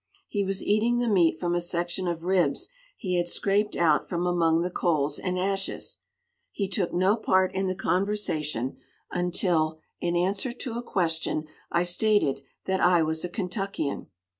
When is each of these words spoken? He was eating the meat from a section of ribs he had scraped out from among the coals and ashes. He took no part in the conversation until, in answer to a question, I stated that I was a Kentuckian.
He 0.27 0.43
was 0.43 0.63
eating 0.63 0.97
the 0.97 1.07
meat 1.07 1.39
from 1.39 1.53
a 1.53 1.61
section 1.61 2.07
of 2.07 2.23
ribs 2.23 2.69
he 2.97 3.17
had 3.17 3.27
scraped 3.27 3.75
out 3.75 4.09
from 4.09 4.25
among 4.25 4.61
the 4.63 4.71
coals 4.71 5.19
and 5.19 5.37
ashes. 5.37 5.97
He 6.51 6.67
took 6.67 6.91
no 6.91 7.15
part 7.15 7.53
in 7.53 7.67
the 7.67 7.75
conversation 7.75 8.77
until, 9.11 9.77
in 9.99 10.15
answer 10.15 10.53
to 10.53 10.73
a 10.73 10.81
question, 10.81 11.45
I 11.71 11.83
stated 11.83 12.41
that 12.65 12.79
I 12.81 13.03
was 13.03 13.23
a 13.23 13.29
Kentuckian. 13.29 14.07